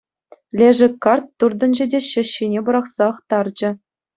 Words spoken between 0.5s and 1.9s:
Лешӗ карт туртӑнчӗ